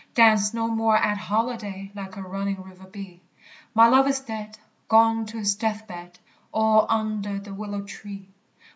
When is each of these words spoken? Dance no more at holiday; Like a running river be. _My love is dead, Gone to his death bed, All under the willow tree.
Dance 0.15 0.51
no 0.51 0.67
more 0.67 0.97
at 0.97 1.19
holiday; 1.19 1.91
Like 1.93 2.17
a 2.17 2.23
running 2.23 2.59
river 2.63 2.85
be. 2.85 3.21
_My 3.75 3.91
love 3.91 4.07
is 4.07 4.19
dead, 4.19 4.57
Gone 4.87 5.27
to 5.27 5.37
his 5.37 5.53
death 5.53 5.85
bed, 5.87 6.17
All 6.51 6.87
under 6.89 7.37
the 7.37 7.53
willow 7.53 7.83
tree. 7.83 8.27